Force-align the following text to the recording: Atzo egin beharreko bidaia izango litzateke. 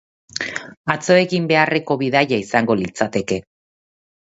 Atzo 0.93 1.19
egin 1.25 1.47
beharreko 1.53 2.01
bidaia 2.05 2.43
izango 2.49 2.83
litzateke. 2.85 3.43